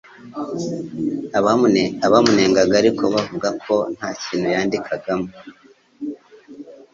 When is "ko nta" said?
3.65-4.09